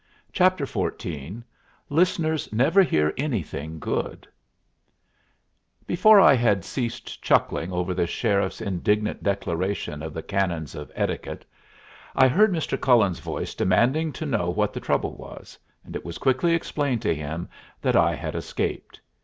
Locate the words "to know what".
14.13-14.73